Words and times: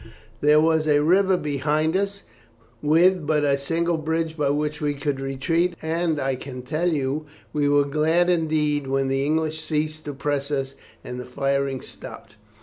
There 0.41 0.59
was 0.59 0.87
a 0.87 1.03
river 1.03 1.37
behind 1.37 1.95
us 1.95 2.23
with 2.81 3.27
but 3.27 3.43
a 3.43 3.55
single 3.55 3.97
bridge 3.99 4.35
by 4.35 4.49
which 4.49 4.81
we 4.81 4.95
could 4.95 5.19
retreat, 5.19 5.75
and 5.79 6.19
I 6.19 6.35
can 6.37 6.63
tell 6.63 6.89
you 6.91 7.27
we 7.53 7.69
were 7.69 7.85
glad 7.85 8.27
indeed 8.27 8.87
when 8.87 9.09
the 9.09 9.23
English 9.23 9.61
ceased 9.63 10.05
to 10.05 10.13
press 10.15 10.49
us 10.49 10.73
and 11.03 11.19
the 11.19 11.25
firing 11.25 11.81
stopped. 11.81 12.33